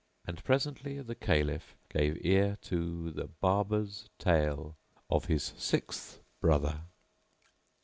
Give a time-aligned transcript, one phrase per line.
[0.25, 4.75] And presently the Caliph gave ear to The Barber's Tale
[5.11, 6.81] of his Sixth Brother.